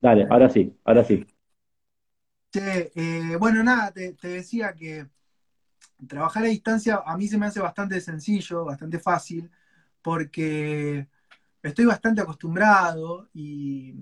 [0.00, 1.26] Dale, ahora sí, ahora sí.
[2.50, 5.06] Che, eh, bueno, nada, te, decía que
[6.08, 9.50] trabajar a distancia a mí se me hace bastante sencillo, bastante fácil,
[10.02, 11.06] porque
[11.62, 13.94] estoy bastante acostumbrado y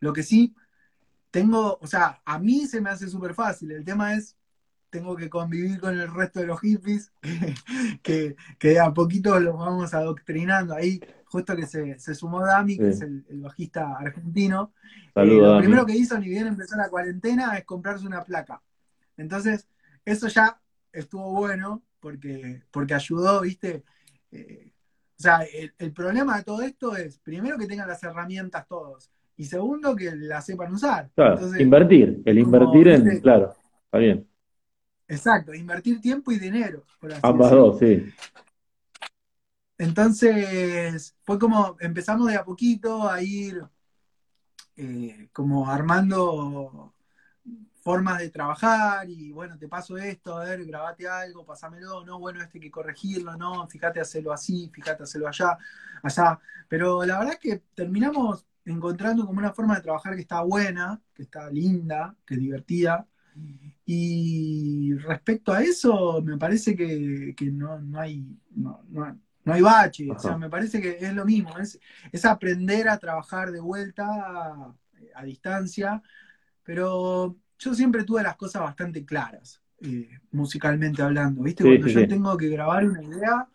[0.00, 0.54] lo que sí
[1.30, 3.70] tengo, o sea, a mí se me hace súper fácil.
[3.72, 4.36] El tema es,
[4.90, 7.12] tengo que convivir con el resto de los hippies,
[8.02, 10.74] que, que, a poquito los vamos adoctrinando.
[10.74, 11.00] Ahí,
[11.36, 14.72] justo que se, se sumó Dami, que es el, el, bajista argentino.
[15.12, 15.60] Saludos, eh, lo Dami.
[15.60, 18.62] primero que hizo, ni bien empezó la cuarentena, es comprarse una placa.
[19.18, 19.68] Entonces,
[20.04, 20.58] eso ya
[20.92, 23.84] estuvo bueno, porque, porque ayudó, ¿viste?
[24.32, 24.72] Eh,
[25.18, 29.10] o sea, el, el, problema de todo esto es, primero, que tengan las herramientas todos,
[29.36, 31.10] y segundo, que las sepan usar.
[31.14, 33.20] Claro, Entonces, invertir, el invertir en, ¿viste?
[33.20, 34.26] claro, está bien.
[35.06, 36.84] Exacto, invertir tiempo y dinero.
[36.98, 38.06] Por así Ambas dos, sí.
[39.78, 43.62] Entonces, fue como, empezamos de a poquito a ir
[44.76, 46.94] eh, como armando
[47.86, 52.42] formas de trabajar y bueno, te paso esto, a ver, grabate algo, pasámelo, no, bueno,
[52.42, 55.56] este hay que corregirlo, no, fíjate hacerlo así, fíjate hacerlo allá,
[56.02, 56.40] allá.
[56.68, 61.00] Pero la verdad es que terminamos encontrando como una forma de trabajar que está buena,
[61.14, 63.06] que está linda, que es divertida.
[63.84, 68.82] Y respecto a eso, me parece que, que no, no, hay, no,
[69.46, 70.16] no hay bache, Ajá.
[70.16, 71.80] o sea, me parece que es lo mismo, es,
[72.12, 74.74] es aprender a trabajar de vuelta a,
[75.14, 76.02] a distancia,
[76.64, 81.62] pero yo siempre tuve las cosas bastante claras, eh, musicalmente hablando, ¿viste?
[81.62, 82.06] Sí, cuando sí, yo sí.
[82.08, 83.48] tengo que grabar una idea,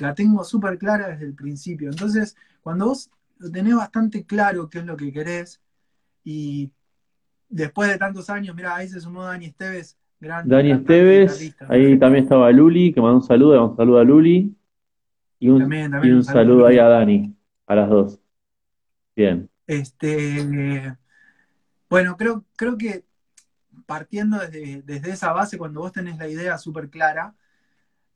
[0.00, 1.90] la tengo súper clara desde el principio.
[1.90, 5.60] Entonces, cuando vos lo tenés bastante claro qué es lo que querés,
[6.24, 6.72] y
[7.48, 11.98] después de tantos años, mira, ahí se sumó Dani Esteves, gran Dani cantante, Esteves, ahí
[11.98, 14.55] también estaba Luli, que mandó un saludo, un saludo a Luli,
[15.38, 16.42] y un, También, también y un saludo.
[16.42, 18.20] saludo ahí a Dani, a las dos.
[19.14, 19.48] Bien.
[19.66, 20.96] Este,
[21.88, 23.04] bueno, creo, creo que
[23.86, 27.34] partiendo desde, desde esa base, cuando vos tenés la idea súper clara,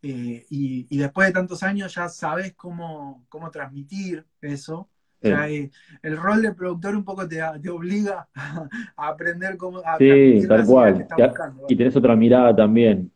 [0.03, 4.89] eh, y, y, después de tantos años ya sabes cómo, cómo transmitir eso.
[5.21, 5.29] Sí.
[5.29, 5.71] O sea, eh,
[6.03, 8.67] el rol de productor un poco te, te obliga a,
[8.97, 11.07] a, aprender cómo a Sí, tal cual.
[11.07, 13.13] Que buscando, y tenés otra mirada también.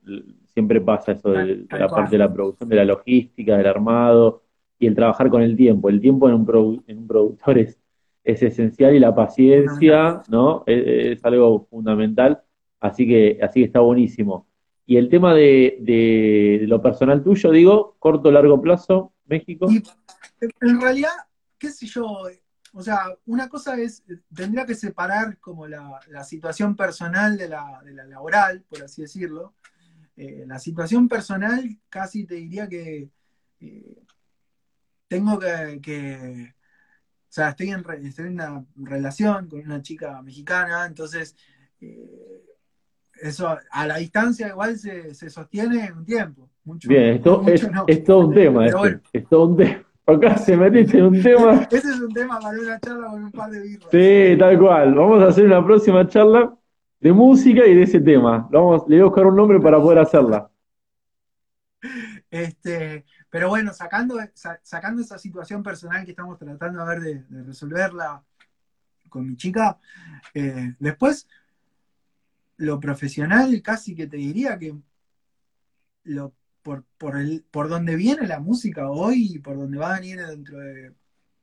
[0.55, 4.43] Siempre pasa eso de, la parte de la producción, de la logística, del armado
[4.79, 5.89] y el trabajar con el tiempo.
[5.89, 7.79] El tiempo en un, produ en un productor es,
[8.23, 10.63] es esencial y la paciencia, ¿no?
[10.67, 12.43] Es, es, algo fundamental.
[12.81, 14.47] Así que, así que está buenísimo.
[14.87, 19.67] Y el tema de, de, de lo personal tuyo, digo, corto, largo plazo, México.
[19.71, 19.83] Y
[20.61, 21.11] en realidad,
[21.59, 22.29] qué sé yo,
[22.77, 24.03] o sea, una cosa es,
[24.35, 29.03] tendría que separar como la, la situación personal de la, de la, laboral, por así
[29.03, 29.55] decirlo.
[30.17, 33.09] Eh, la situación personal casi te diría que
[33.61, 34.03] eh,
[35.09, 40.87] tengo que, que, o sea, estoy en, estoy en una relación con una chica mexicana,
[40.87, 41.37] entonces
[41.81, 42.45] eh,
[43.21, 46.49] eso a la distancia igual se, se sostiene un tiempo.
[46.65, 47.85] Mucho, Bien, esto mucho es, no.
[47.89, 49.01] es, todo un tema, este, bueno.
[49.13, 49.85] es todo un tema.
[50.07, 51.63] Acá se metiste en un tema.
[51.71, 53.89] Ese es un tema para una charla con un par de birras.
[53.91, 54.95] Sí, tal cual.
[54.95, 56.55] Vamos a hacer una próxima charla
[57.05, 58.49] de música y de ese tema.
[58.51, 60.51] Vamos, le voy a buscar un nombre para poder hacerla.
[62.31, 64.17] Este, pero bueno, sacando,
[64.63, 68.25] sacando esa situación personal que estamos tratando a ver de, resolverla
[69.11, 69.79] con mi chica,
[70.33, 71.29] eh, después
[72.57, 74.75] lo profesional casi que te diría que
[76.05, 76.33] lo,
[76.63, 80.25] por, por, el, por donde viene la música hoy y por donde va a venir
[80.27, 80.95] dentro de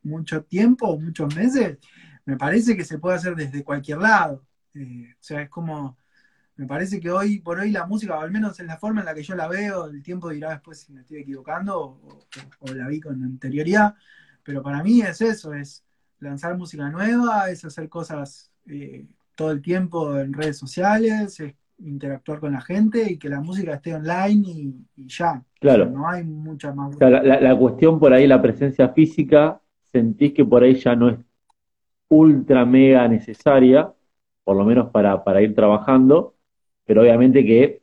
[0.01, 1.77] mucho tiempo muchos meses,
[2.25, 4.43] me parece que se puede hacer desde cualquier lado.
[4.73, 5.97] Eh, o sea, es como,
[6.55, 9.05] me parece que hoy por hoy la música, o al menos en la forma en
[9.05, 12.25] la que yo la veo, el tiempo dirá después si me estoy equivocando o, o,
[12.59, 13.95] o la vi con anterioridad,
[14.43, 15.83] pero para mí es eso, es
[16.19, 19.05] lanzar música nueva, es hacer cosas eh,
[19.35, 23.73] todo el tiempo en redes sociales, es interactuar con la gente y que la música
[23.73, 25.43] esté online y, y ya.
[25.59, 25.89] Claro.
[25.89, 26.95] No hay mucha más.
[26.95, 29.59] O sea, la, la, la, cuestión por ahí, la presencia física,
[29.91, 31.17] sentís que por ahí ya no es
[32.07, 33.91] ultra mega necesaria,
[34.43, 36.35] por lo menos para, para ir trabajando,
[36.85, 37.81] pero obviamente que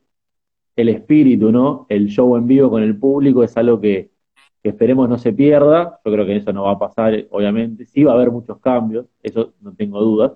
[0.75, 1.85] el espíritu, ¿no?
[1.89, 4.11] El show en vivo con el público es algo que,
[4.63, 5.99] esperemos no se pierda.
[6.05, 7.85] Yo creo que eso no va a pasar, obviamente.
[7.85, 10.33] Sí va a haber muchos cambios, eso no tengo dudas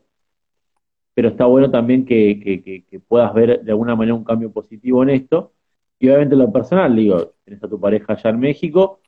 [1.14, 5.04] pero está bueno también que, que, que, puedas ver de alguna manera un cambio positivo
[5.04, 5.54] en esto.
[6.00, 9.00] Y obviamente lo personal, digo, tienes a tu pareja allá en México,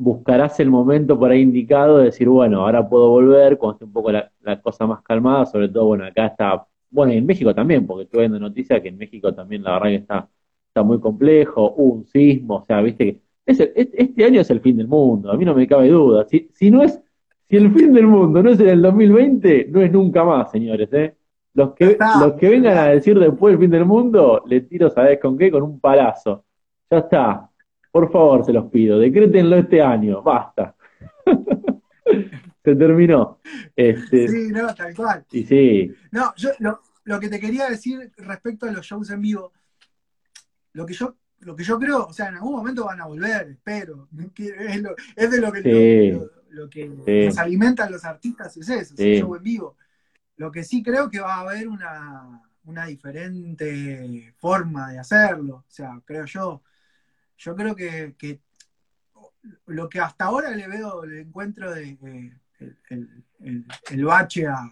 [0.00, 3.92] buscarás el momento por ahí indicado de decir, bueno, ahora puedo volver, cuando esté un
[3.92, 7.54] poco la, la cosa más calmada, sobre todo, bueno, acá está, bueno, y en México
[7.54, 10.28] también, porque estoy viendo noticias que en México también la verdad que está,
[10.68, 14.50] está muy complejo, hubo un sismo, o sea, viste que es el, este año es
[14.50, 16.24] el fin del mundo, a mí no me cabe duda.
[16.28, 17.00] Si, si no es
[17.48, 20.88] Si el fin del mundo no es en el 2020, no es nunca más, señores,
[20.92, 21.16] ¿eh?
[21.54, 25.18] Los que, los que vengan a decir después el fin del mundo, le tiro, ¿sabes
[25.20, 25.50] con qué?
[25.50, 26.44] Con un palazo.
[26.90, 27.49] Ya está.
[27.90, 28.98] Por favor, se los pido.
[28.98, 30.22] Decrétenlo este año.
[30.22, 30.74] Basta.
[32.64, 33.38] se terminó.
[33.74, 35.24] Este, sí, no, tal cual.
[35.32, 35.92] Y sí.
[36.12, 39.52] No, yo lo, lo que te quería decir respecto a los shows en vivo,
[40.72, 43.48] lo que yo lo que yo creo, o sea, en algún momento van a volver,
[43.48, 44.08] espero.
[44.36, 44.82] Es,
[45.16, 46.20] es de lo que,
[46.50, 49.76] lo, que nos alimentan los artistas, es eso, es show en vivo.
[50.36, 55.70] Lo que sí creo que va a haber una, una diferente forma de hacerlo, o
[55.70, 56.62] sea, creo yo.
[57.40, 58.42] Yo creo que,
[59.66, 61.98] lo que hasta ahora le veo, le encuentro de,
[62.90, 63.24] el,
[63.90, 64.70] el, bache a,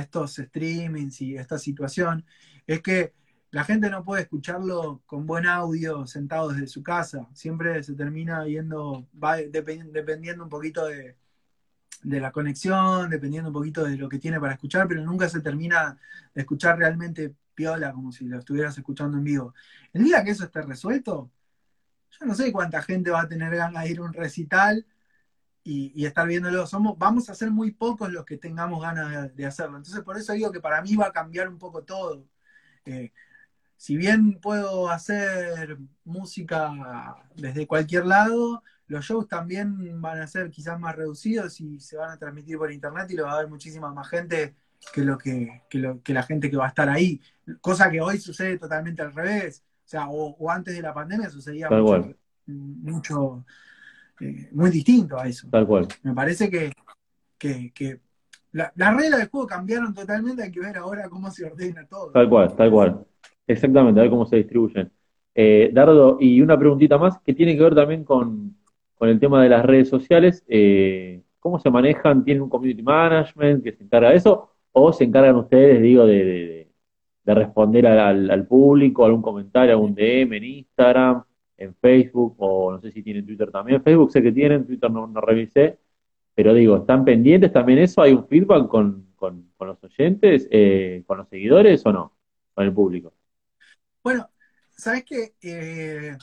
[0.00, 2.24] estos streamings y esta situación,
[2.64, 3.12] es que
[3.50, 7.28] la gente no puede escucharlo con buen audio sentado desde su casa.
[7.34, 11.16] Siempre se termina yendo, va dependiendo un poquito de,
[12.04, 15.98] la conexión, dependiendo un poquito de lo que tiene para escuchar, pero nunca se termina
[16.32, 19.54] de escuchar realmente piola, como si lo estuvieras escuchando en vivo.
[19.92, 21.32] El día que eso esté resuelto,
[22.10, 24.86] yo no sé cuánta gente va a tener ganas de ir a un recital
[25.62, 26.66] y, estar viéndolo.
[26.66, 29.76] Somos, vamos a ser muy pocos los que tengamos ganas de, hacerlo.
[29.76, 32.28] Entonces, por eso digo que para mí va a cambiar un poco todo.
[32.84, 33.12] Eh,
[33.76, 40.78] si bien puedo hacer música desde cualquier lado, los shows también van a ser quizás
[40.78, 43.92] más reducidos y se van a transmitir por internet y lo va a ver muchísima
[43.92, 44.54] más gente
[44.92, 47.20] que lo que, que, la gente que va a estar ahí.
[47.60, 49.64] Cosa que hoy sucede totalmente al revés.
[49.86, 51.68] O sea, o, antes de la pandemia sucedía
[52.44, 53.44] mucho,
[54.20, 55.46] eh, muy distinto a eso.
[55.48, 55.86] Tal cual.
[56.02, 56.72] Me parece que,
[57.38, 58.00] que,
[58.50, 62.10] las reglas del juego cambiaron totalmente, hay que ver ahora cómo se ordena todo.
[62.10, 63.06] Tal cual, tal cual.
[63.46, 64.90] Exactamente, a ver cómo se distribuyen.
[65.32, 68.56] Eh, Dardo, y una preguntita más que tiene que ver también con,
[68.98, 70.44] el tema de las redes sociales.
[70.48, 72.24] Eh, ¿Cómo se manejan?
[72.24, 74.50] ¿Tienen un community management que se encarga de eso?
[74.72, 76.65] ¿O se encargan ustedes, digo, de,
[77.34, 81.24] responder al, público, algún comentario, algún DM en Instagram,
[81.56, 83.82] en Facebook, o no sé si tienen Twitter también?
[83.82, 85.78] Facebook sé que tienen, Twitter no, no revisé,
[86.36, 88.02] pero digo, ¿están pendientes también eso?
[88.02, 89.06] ¿Hay un feedback con,
[89.58, 92.12] los oyentes, eh, con los seguidores o no?
[92.54, 93.14] Con el público.
[94.02, 94.28] Bueno,
[94.70, 95.34] ¿sabes qué?
[95.42, 96.16] Eh,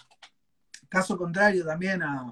[0.88, 2.32] caso contrario también a...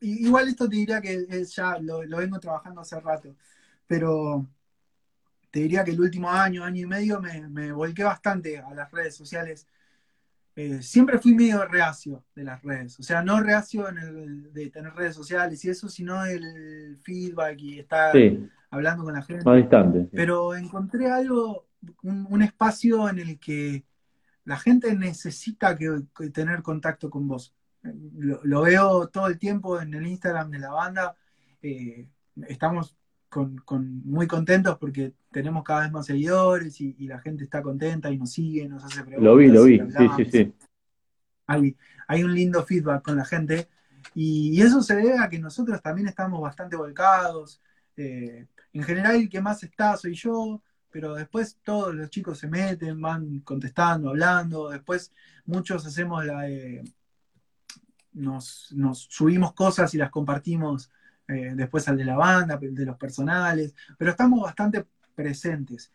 [0.00, 3.34] Igual esto te diría que ya lo, vengo trabajando hace rato,
[3.84, 4.46] pero
[5.58, 9.16] te diría que el último año, año y medio, me, volqué bastante a las redes
[9.16, 9.66] sociales.
[10.54, 14.70] Eh, siempre fui medio reacio de las redes, o sea, no reacio en el, de
[14.70, 18.14] tener redes sociales y eso, sino el feedback y estar
[18.70, 19.44] hablando con la gente.
[19.44, 20.08] Más distante.
[20.12, 21.66] Pero encontré algo,
[22.04, 23.84] un, espacio en el que
[24.44, 27.52] la gente necesita que, tener contacto con vos.
[27.82, 31.16] Lo, veo todo el tiempo en el Instagram de la banda.
[31.62, 32.06] Eh,
[32.46, 32.96] estamos
[33.28, 33.62] con,
[34.04, 38.32] muy contentos porque tenemos cada vez más seguidores y, la gente está contenta y nos
[38.32, 39.22] sigue, nos hace preguntas.
[39.22, 40.54] Lo vi, lo vi, sí, sí, sí.
[41.46, 43.68] Hay, un lindo feedback con la gente
[44.14, 47.60] y, eso se debe a que nosotros también estamos bastante volcados.
[47.96, 52.48] Eh, en general el que más está soy yo, pero después todos los chicos se
[52.48, 55.12] meten, van contestando, hablando, después
[55.44, 56.46] muchos hacemos la
[58.18, 58.74] nos,
[59.08, 60.90] subimos cosas y las compartimos
[61.28, 65.92] eh, después al de la banda, de los personales, pero estamos bastante presentes.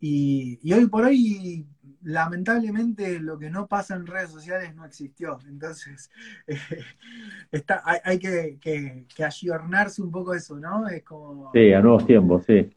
[0.00, 1.66] Y, hoy por hoy,
[2.02, 5.38] lamentablemente, lo que no pasa en redes sociales no existió.
[5.46, 6.10] Entonces,
[7.52, 10.88] está, hay, que, que, que, ayornarse un poco eso, ¿no?
[10.88, 11.50] Es como...
[11.52, 12.74] Sí, a nuevos tiempos, sí.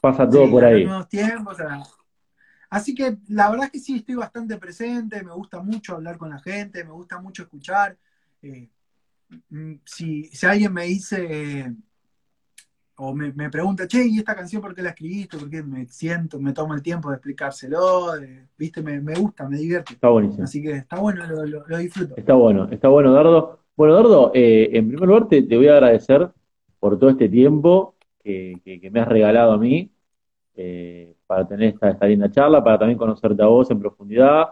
[0.00, 0.88] Pasa todo por ahí.
[1.08, 1.58] Tiempos,
[2.70, 6.30] así que la verdad es que sí, estoy bastante presente, me gusta mucho hablar con
[6.30, 7.96] la gente, me gusta mucho escuchar.
[8.40, 8.68] Eh,
[9.50, 11.74] mm, si, alguien me dice
[12.96, 15.36] o me, pregunta, che, ¿y esta canción por qué la escribiste?
[15.36, 18.12] ¿Por qué me siento, me tomo el tiempo de explicárselo?
[18.56, 18.82] ¿Viste?
[18.82, 19.94] Me, gusta, me divierte.
[19.94, 20.44] Está buenísimo.
[20.44, 22.14] Así que está bueno, lo, disfruto.
[22.16, 23.60] Está bueno, está bueno, Dardo.
[23.74, 26.30] Bueno, Dardo, eh, en primer lugar te, voy a agradecer
[26.78, 28.60] por todo este tiempo que,
[28.92, 29.90] me has regalado a mí
[30.54, 34.50] eh, para tener esta, esta, linda charla, para también conocerte a vos en profundidad,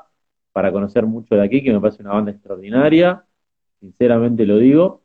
[0.53, 3.25] para conocer mucho de aquí, que me parece una banda extraordinaria,
[3.81, 5.03] sinceramente lo digo.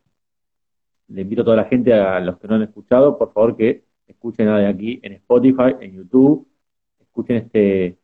[1.08, 3.84] Le invito a toda la gente, a los que no han escuchado, por favor que
[4.08, 6.48] escuchen de aquí en Spotify, en YouTube,
[7.00, 7.98] escuchen este,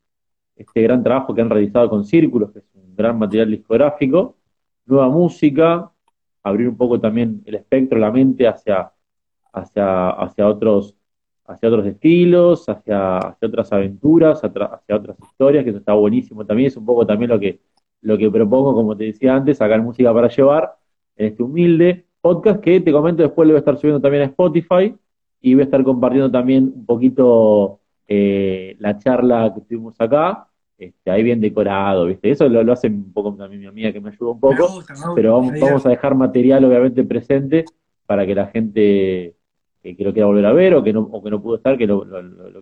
[0.55, 4.37] este gran trabajo que han realizado con Círculos, que es un gran material discográfico,
[4.85, 5.91] nueva música,
[6.43, 8.91] abrir un poco también el espectro, la mente hacia
[9.53, 10.95] hacia, hacia, otros,
[11.45, 16.67] hacia otros estilos, hacia, hacia otras aventuras, hacia, otras historias, que eso está buenísimo también.
[16.67, 17.59] Es un poco también lo que,
[18.01, 20.75] lo que propongo, como te decía antes, sacar música para llevar
[21.15, 24.27] en este humilde podcast que te comento después lo voy a estar subiendo también a
[24.27, 24.96] Spotify
[25.41, 30.48] y voy a estar compartiendo también un poquito eh, la charla que tuvimos acá.
[30.77, 32.31] Este, ahí bien decorado, ¿viste?
[32.31, 34.84] Eso lo, hace un poco también mi amiga que me ayuda un poco,
[35.15, 37.65] pero vamos, a dejar material obviamente presente
[38.08, 39.36] para que la gente
[39.84, 41.86] que, lo quiera volver a ver o que no, o que no pudo estar, que
[41.86, 42.03] lo,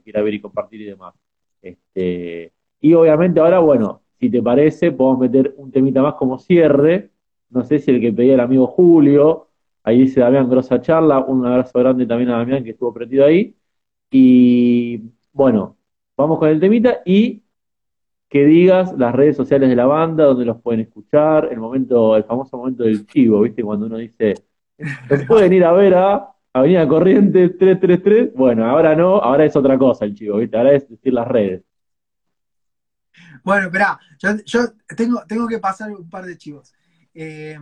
[0.03, 1.13] quiera ver y compartir y demás.
[1.61, 7.11] Este, y obviamente ahora, bueno, si te parece, podemos meter un temita más como cierre.
[7.49, 9.47] No sé si el que pedía el amigo Julio,
[9.83, 13.55] ahí dice Damián, grosa charla, un abrazo grande también a Damián que estuvo prendido ahí.
[14.11, 15.01] Y
[15.33, 15.77] bueno,
[16.17, 17.43] vamos con el temita y
[18.29, 22.23] que digas las redes sociales de la banda, donde los pueden escuchar, el momento, el
[22.25, 23.63] famoso momento del chivo, ¿viste?
[23.63, 24.35] Cuando uno dice,
[25.09, 28.33] los pueden ir a ver a Avenida Corrientes 333.
[28.35, 30.57] Bueno, ahora no, ahora es otra cosa el chivo, ¿viste?
[30.57, 31.63] Ahora es decir las redes.
[33.43, 36.73] Bueno, espera, yo, tengo, tengo que pasar un par de chivos.
[37.13, 37.57] Eh,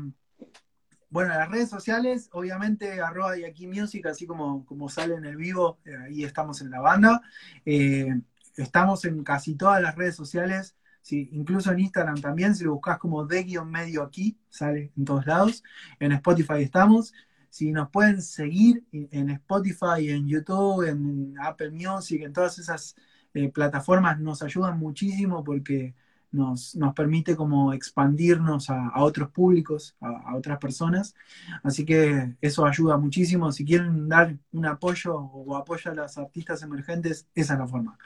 [1.10, 5.38] bueno, las redes sociales, obviamente, arroba y aquí music, así como, como sale en el
[5.38, 7.22] vivo, eh, ahí estamos en la banda.
[7.66, 8.14] Eh,
[8.58, 12.98] estamos en casi todas las redes sociales, sí, incluso en Instagram también, si lo buscas
[12.98, 15.64] como de medio aquí, sale en todos lados.
[16.00, 17.14] En Spotify estamos.
[17.50, 22.96] Si nos pueden seguir en Spotify, en YouTube, en Apple Music, en todas esas
[23.34, 25.94] eh, plataformas nos ayudan muchísimo porque
[26.32, 31.16] nos, permite como expandirnos a, otros públicos, a, otras personas.
[31.64, 33.52] Así que eso ayuda muchísimo.
[33.52, 37.98] Si quieren dar un apoyo o apoyo a las artistas emergentes, esa es la forma.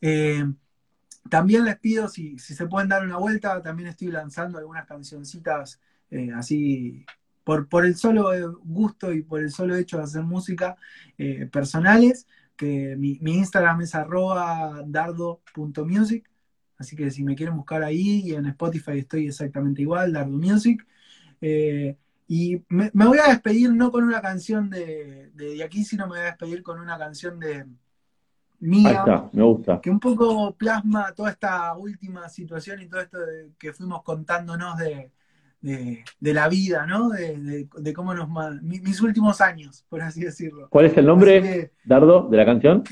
[0.00, 0.44] Eh,
[1.28, 5.80] también les pido si, se pueden dar una vuelta, también estoy lanzando algunas cancioncitas
[6.10, 7.04] eh, así
[7.44, 8.30] por, por, el solo
[8.64, 10.76] gusto y por el solo hecho de hacer música
[11.50, 12.26] personales
[12.66, 16.28] mi, Instagram es arroba dardo.music,
[16.78, 20.86] así que si me quieren buscar ahí, y en Spotify estoy exactamente igual, Dardo Music.
[21.40, 21.96] Eh,
[22.28, 26.20] y me, voy a despedir no con una canción de, de, aquí, sino me voy
[26.20, 27.66] a despedir con una canción de
[28.60, 29.30] mía.
[29.32, 29.80] me gusta.
[29.80, 33.18] Que un poco plasma toda esta última situación y todo esto
[33.58, 35.10] que fuimos contándonos de,
[35.60, 37.10] de, la vida, ¿no?
[37.10, 38.28] De, cómo nos...
[38.62, 40.68] mis últimos años, por así decirlo.
[40.70, 42.82] ¿Cuál es el nombre, Dardo, de la canción?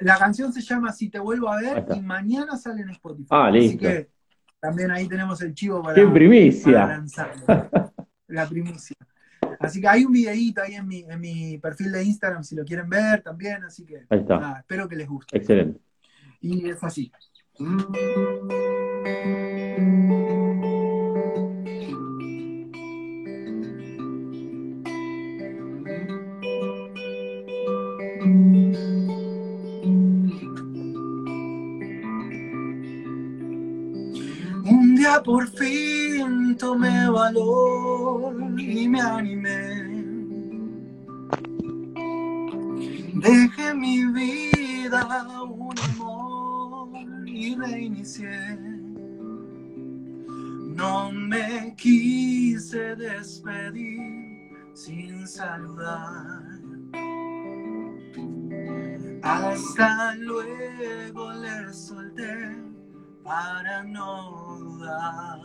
[0.00, 3.28] la canción se llama Si te vuelvo a ver y mañana sale en Spotify.
[3.30, 3.68] Ah, listo.
[3.68, 4.10] Así que
[4.60, 7.04] también ahí tenemos el chivo para, ¡Qué primicia!
[8.28, 8.96] la primicia.
[9.58, 12.64] Así que hay un videíto ahí en mi, en mi perfil de Instagram si lo
[12.64, 14.58] quieren ver también, así que ahí está.
[14.58, 15.36] espero que les guste.
[15.36, 15.80] Excelente.
[16.40, 17.12] Y es así.
[35.24, 40.02] Por fin tomé valor y me animé.
[43.14, 45.06] Dejé mi vida
[45.44, 46.88] un amor
[47.26, 48.58] y reinicié.
[50.76, 56.42] No me quise despedir sin saludar.
[59.22, 62.71] Hasta luego le solté
[63.22, 65.40] para dudar.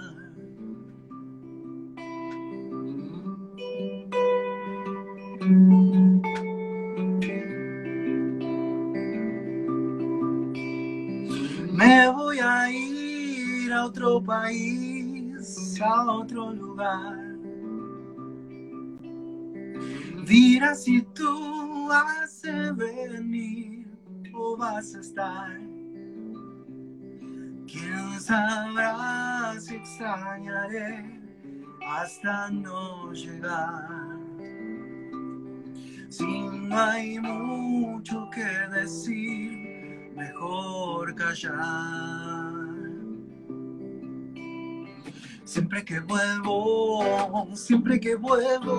[11.71, 17.37] Me voy a ir a otro país, a otro lugar.
[20.25, 23.87] Dirá si tú vas a venir
[24.33, 25.76] o vas a estar
[27.69, 31.19] ¿Quién sabrá si extrañaré
[31.85, 34.17] hasta no llegar?
[36.07, 42.53] Si no hay mucho que decir, mejor callar.
[45.43, 48.77] Siempre que vuelvo, siempre que vuelvo,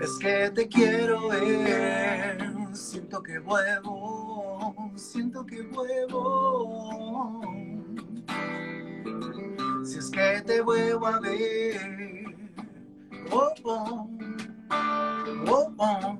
[0.00, 2.38] es que te quiero ver,
[2.72, 4.21] siento que vuelvo
[4.96, 7.40] siento que vuelvo.
[9.84, 12.34] Si es que te vuelvo a ver,
[13.30, 14.08] oh, oh,
[15.48, 16.18] oh, oh.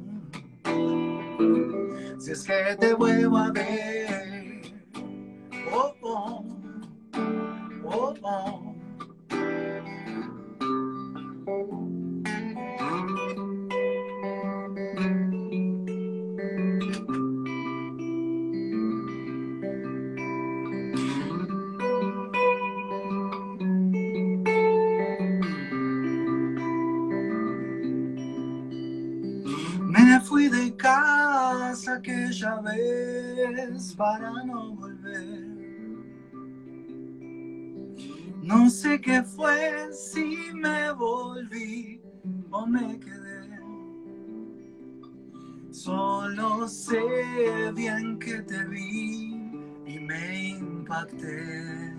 [2.18, 4.01] Si es que te vuelvo a ver,
[30.22, 35.62] fui de casa aquella vez para no volver.
[38.42, 42.00] No sé qué fue, si me volví
[42.50, 43.22] o me quedé.
[45.70, 49.34] Solo sé bien que te vi
[49.86, 51.94] y me impacté.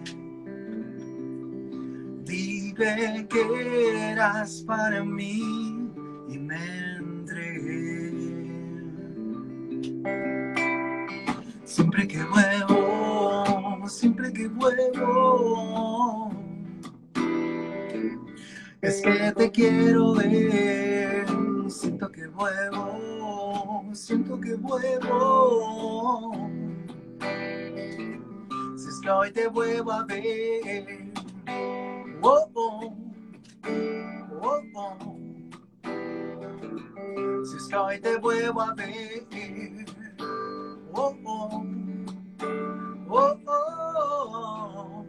[2.24, 5.92] Dije que eras para mí
[6.30, 6.93] y me
[11.66, 16.30] Siempre que vuelvo, siempre que vuelvo,
[18.82, 21.26] es que te quiero ver.
[21.70, 26.34] Siento que vuelvo, siento que vuelvo.
[28.76, 31.14] Si es que hoy te vuelvo a ver.
[32.22, 32.94] Oh, oh,
[34.42, 35.18] oh, oh.
[37.46, 39.73] Si es que hoy te vuelvo a ver.
[40.96, 41.66] Oh, oh,
[43.10, 45.06] oh, oh.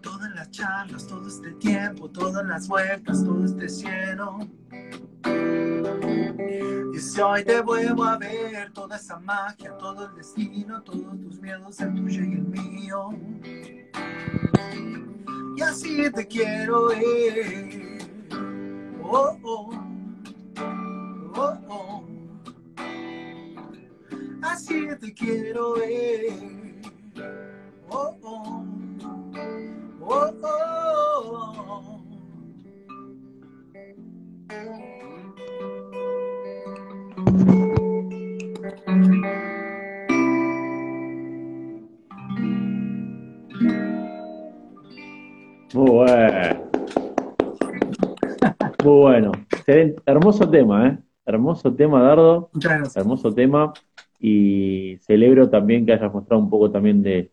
[0.00, 4.38] Todas las charlas, todo este tiempo, todas las vueltas, todo este cielo.
[6.92, 11.40] Y si hoy te vuelvo a ver, toda esa magia, todo el destino, todos tus
[11.40, 13.10] miedos, el tuyo y el mío.
[15.56, 16.88] Y así te quiero.
[19.04, 19.81] Oh, oh, oh,
[24.64, 26.20] Así te quiero ver.
[27.90, 28.64] Oh, oh,
[30.00, 32.04] oh, oh.
[45.74, 46.70] Muy bueno.
[48.84, 49.32] Muy bueno.
[49.50, 50.02] Excelente.
[50.06, 50.98] Hermoso tema, ¿eh?
[51.26, 52.48] Hermoso tema, Dardo.
[52.52, 52.96] Muchas gracias.
[52.96, 53.72] Hermoso tema.
[54.22, 57.32] Y celebro también que hayas mostrado un poco también de,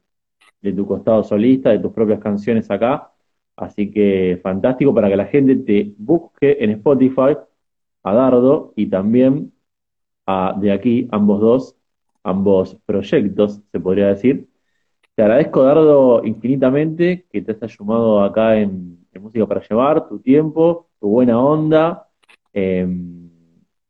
[0.61, 3.11] de tu costado solista, de tus propias canciones acá.
[3.57, 7.37] Así que fantástico para que la gente te busque en Spotify
[8.03, 9.53] a Dardo y también
[10.25, 11.75] a, de aquí, ambos dos,
[12.23, 14.47] ambos proyectos, se podría decir.
[15.15, 20.19] Te agradezco, Dardo, infinitamente que te hayas sumado acá en, en Música para Llevar, tu
[20.19, 22.07] tiempo, tu buena onda.
[22.53, 22.87] Eh,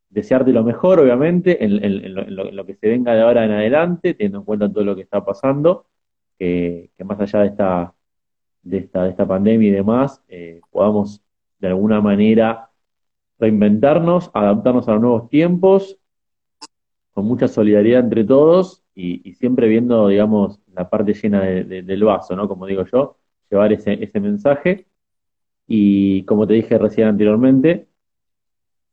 [0.10, 3.46] desearte lo mejor, obviamente, en, en- en lo, en lo- que se venga de ahora
[3.46, 5.86] en adelante, teniendo en cuenta todo lo que está pasando,
[6.40, 7.96] que, más allá de esta,
[8.64, 11.22] de esta, de esta pandemia y demás, eh, podamos
[11.60, 12.70] de alguna manera
[13.40, 16.00] reinventarnos, adaptarnos a los nuevos tiempos,
[17.14, 22.36] con mucha solidaridad entre todos y, siempre viendo, digamos, la parte llena de- del vaso,
[22.36, 22.48] ¿no?
[22.48, 23.18] Como digo yo,
[23.50, 24.88] llevar ese, ese mensaje.
[25.68, 27.89] Y como te dije recién anteriormente,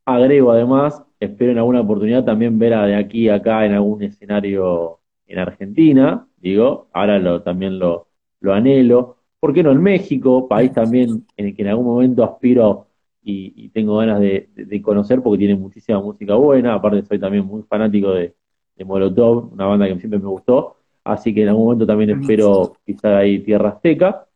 [0.07, 4.03] agrego además, espero en alguna oportunidad también ver a de aquí a acá en algún
[4.03, 8.09] escenario en Argentina, digo, ahora lo, también lo,
[8.41, 9.19] lo anhelo.
[9.41, 10.49] ¿Por qué no en México?
[10.49, 12.89] País también en el que en algún momento aspiro
[13.23, 16.75] y, y tengo ganas de, de- de conocer porque tiene muchísima música buena.
[16.75, 18.35] Aparte, soy también muy fanático de,
[18.77, 20.77] de Molotov, una banda que siempre me gustó.
[21.05, 24.27] Así que en algún momento también espero pisar ahí Tierra Azteca.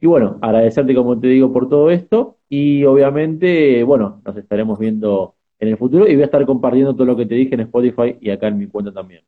[0.00, 2.38] Y bueno, agradecerte, como te digo, por todo esto.
[2.48, 7.04] Y obviamente, bueno, nos estaremos viendo en el futuro y voy a estar compartiendo todo
[7.04, 9.24] lo que te dije en Spotify y acá en mi cuenta también.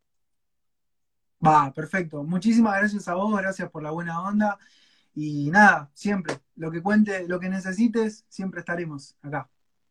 [1.45, 2.23] Va, perfecto.
[2.23, 4.59] Muchísimas gracias a vos, gracias por la buena onda.
[5.15, 9.49] Y nada, siempre, lo que cuente, lo que necesites, siempre estaremos acá.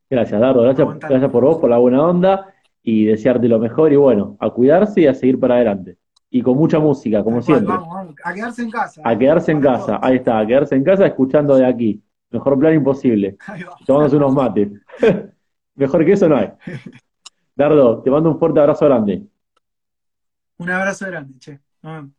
[0.09, 0.63] Gracias, Dardo.
[0.63, 3.91] Gracias, gracias por vos, por la buena onda y desearte lo mejor.
[3.91, 5.98] Y bueno, a cuidarse y a seguir para adelante.
[6.29, 7.67] Y con mucha música, como siempre.
[7.67, 9.01] Vamos, vamos, a quedarse en casa.
[9.03, 9.85] A quedarse en casa.
[9.85, 9.99] todos.
[10.03, 12.03] Ahí está, a quedarse en casa escuchando de aquí.
[12.29, 13.37] Mejor plan imposible.
[13.85, 14.69] Tomándose unos mates.
[15.75, 16.51] Mejor que eso no hay.
[17.55, 19.25] Dardo, te mando un fuerte abrazo grande.
[20.57, 21.59] Un abrazo grande, che.
[21.81, 22.18] Nos vemos.